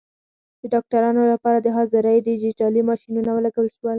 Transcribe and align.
د 0.61 0.63
ډاکټرانو 0.73 1.21
لپاره 1.33 1.57
د 1.61 1.67
حاضرۍ 1.77 2.17
ډیجیټلي 2.27 2.81
ماشینونه 2.89 3.29
ولګول 3.33 3.67
شول. 3.75 3.89